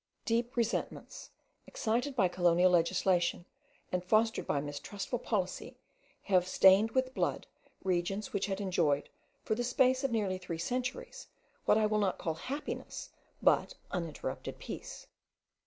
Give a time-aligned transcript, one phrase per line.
[0.25, 1.29] Deep resentments,
[1.67, 3.45] excited by colonial legislation,
[3.91, 5.77] and fostered by mistrustful policy,
[6.23, 7.45] have stained with blood
[7.83, 9.09] regions which had enjoyed,
[9.43, 11.27] for the space of nearly three centuries,
[11.65, 13.11] what I will not call happiness
[13.43, 15.05] but uninterrupted peace.